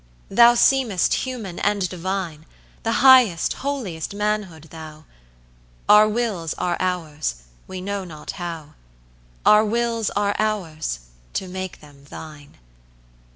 [0.31, 2.47] Thou seemest human and divine,
[2.81, 5.05] The highest, holiest manhood, thou:
[5.87, 7.35] Our wills are ours,
[7.67, 8.73] we know not how;
[9.45, 11.01] Our wills are ours,
[11.35, 12.57] to make them thine.